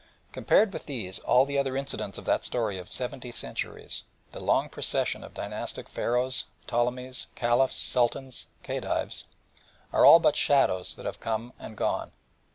[0.31, 4.67] Compared with these all the other incidents of that story of seventy centuries the long
[4.67, 9.25] procession of dynasties of Pharaohs, Ptolemies, Caliphs, Sultans, Khedives
[9.93, 12.11] are all but shadows that have come and gone.